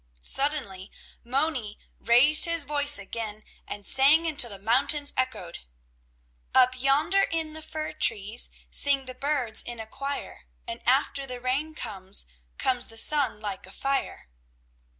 [0.23, 0.89] Suddenly
[1.23, 5.59] Moni raised his voice again and sang until the mountains echoed:
[6.55, 11.39] "Up yonder in the fir trees Sing the birds in a choir, And after the
[11.39, 12.25] rain comes,
[12.57, 14.27] Comes the sun like a fire."